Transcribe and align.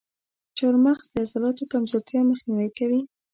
چارمغز 0.57 1.05
د 1.11 1.15
عضلاتو 1.25 1.63
کمزورتیا 1.73 2.21
مخنیوی 2.31 2.69
کوي. 2.77 3.01